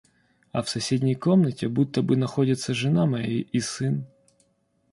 [0.51, 4.03] А в соседней комнате, будто бы находятся жена моя и сын.